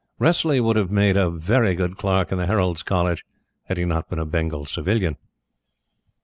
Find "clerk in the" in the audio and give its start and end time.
1.95-2.47